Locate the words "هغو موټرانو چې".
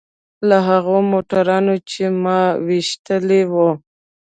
0.67-2.03